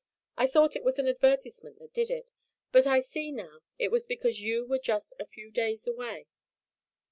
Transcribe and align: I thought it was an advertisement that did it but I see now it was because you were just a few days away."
I 0.35 0.47
thought 0.47 0.75
it 0.75 0.83
was 0.83 0.97
an 0.97 1.07
advertisement 1.07 1.77
that 1.77 1.93
did 1.93 2.09
it 2.09 2.31
but 2.71 2.87
I 2.87 3.01
see 3.01 3.31
now 3.31 3.59
it 3.77 3.91
was 3.91 4.07
because 4.07 4.41
you 4.41 4.65
were 4.65 4.79
just 4.79 5.13
a 5.19 5.25
few 5.25 5.51
days 5.51 5.85
away." 5.85 6.25